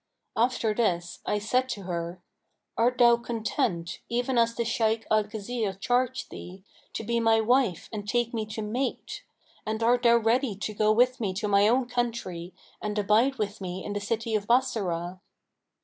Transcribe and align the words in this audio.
After 0.35 0.73
this, 0.73 1.19
I 1.27 1.37
said 1.37 1.69
to 1.69 1.83
her, 1.83 2.23
'Art 2.75 2.97
thou 2.97 3.17
content, 3.17 3.99
even 4.09 4.35
as 4.39 4.55
the 4.55 4.65
Shaykh 4.65 5.05
Al 5.11 5.25
Khizr 5.25 5.79
charged 5.79 6.31
thee, 6.31 6.63
to 6.93 7.03
be 7.03 7.19
my 7.19 7.39
wife 7.39 7.87
and 7.93 8.09
take 8.09 8.33
me 8.33 8.47
to 8.47 8.63
mate; 8.63 9.21
and 9.63 9.83
art 9.83 10.01
thou 10.01 10.17
ready 10.17 10.55
to 10.55 10.73
go 10.73 10.91
with 10.91 11.19
me 11.19 11.35
to 11.35 11.47
my 11.47 11.67
own 11.67 11.87
country 11.87 12.51
and 12.81 12.97
abide 12.97 13.35
with 13.35 13.61
me 13.61 13.85
in 13.85 13.93
the 13.93 13.99
city 14.01 14.33
of 14.33 14.47
Bassorah?' 14.47 15.21